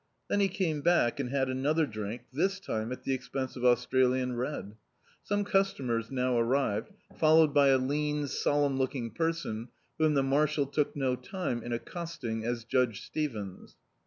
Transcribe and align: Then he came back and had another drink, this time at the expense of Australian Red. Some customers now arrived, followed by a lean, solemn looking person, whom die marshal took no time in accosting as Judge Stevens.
Then 0.29 0.39
he 0.39 0.47
came 0.49 0.81
back 0.81 1.19
and 1.19 1.29
had 1.29 1.47
another 1.47 1.85
drink, 1.85 2.23
this 2.33 2.59
time 2.59 2.91
at 2.91 3.03
the 3.03 3.13
expense 3.13 3.55
of 3.55 3.63
Australian 3.63 4.35
Red. 4.35 4.75
Some 5.21 5.45
customers 5.45 6.09
now 6.09 6.39
arrived, 6.39 6.89
followed 7.19 7.53
by 7.53 7.67
a 7.67 7.77
lean, 7.77 8.25
solemn 8.25 8.79
looking 8.79 9.11
person, 9.11 9.67
whom 9.99 10.15
die 10.15 10.21
marshal 10.21 10.65
took 10.65 10.95
no 10.95 11.15
time 11.15 11.61
in 11.61 11.71
accosting 11.71 12.43
as 12.43 12.63
Judge 12.63 13.03
Stevens. 13.03 13.75